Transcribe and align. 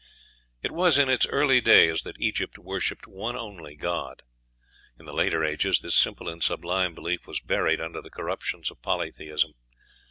It 0.63 0.71
was 0.71 0.97
in 0.97 1.09
its 1.09 1.27
early 1.27 1.61
days 1.61 2.01
that 2.01 2.19
Egypt 2.19 2.57
worshipped 2.57 3.05
one 3.05 3.35
only 3.37 3.75
God; 3.75 4.23
in 4.97 5.05
the 5.05 5.13
later 5.13 5.43
ages 5.43 5.79
this 5.79 5.93
simple 5.93 6.27
and 6.27 6.43
sublime 6.43 6.95
belief 6.95 7.27
was 7.27 7.39
buried 7.39 7.79
under 7.79 8.01
the 8.01 8.09
corruptions 8.09 8.71
of 8.71 8.81
polytheism. 8.81 9.53